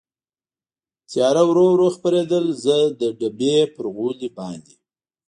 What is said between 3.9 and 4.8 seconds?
غولي باندې.